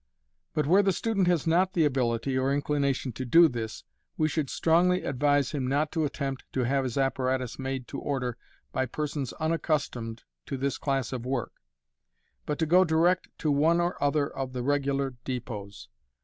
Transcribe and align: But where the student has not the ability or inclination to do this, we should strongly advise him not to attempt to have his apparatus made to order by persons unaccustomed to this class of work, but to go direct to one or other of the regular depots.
But 0.55 0.65
where 0.65 0.81
the 0.81 0.91
student 0.93 1.27
has 1.27 1.45
not 1.45 1.73
the 1.73 1.85
ability 1.85 2.35
or 2.35 2.51
inclination 2.51 3.11
to 3.11 3.23
do 3.23 3.47
this, 3.47 3.83
we 4.17 4.27
should 4.27 4.49
strongly 4.49 5.03
advise 5.03 5.51
him 5.51 5.67
not 5.67 5.91
to 5.91 6.05
attempt 6.05 6.43
to 6.53 6.61
have 6.63 6.85
his 6.85 6.97
apparatus 6.97 7.59
made 7.59 7.87
to 7.89 7.99
order 7.99 8.35
by 8.71 8.87
persons 8.87 9.31
unaccustomed 9.33 10.23
to 10.47 10.57
this 10.57 10.79
class 10.79 11.13
of 11.13 11.23
work, 11.23 11.51
but 12.47 12.57
to 12.57 12.65
go 12.65 12.83
direct 12.83 13.27
to 13.37 13.51
one 13.51 13.79
or 13.79 14.03
other 14.03 14.27
of 14.35 14.53
the 14.53 14.63
regular 14.63 15.17
depots. 15.23 15.87